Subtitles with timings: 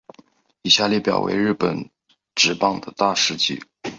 [0.63, 1.87] 以下列表为日本
[2.33, 3.61] 职棒的大事纪。